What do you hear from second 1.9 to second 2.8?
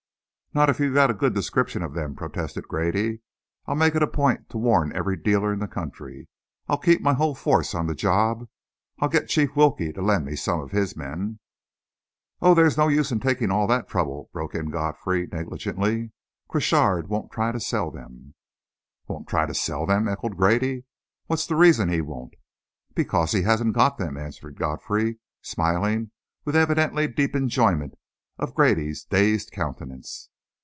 them," protested